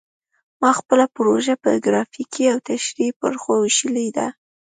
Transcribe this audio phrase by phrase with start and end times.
[0.61, 4.27] ما خپله پروژه په ګرافیکي او تشریحي برخو ویشلې ده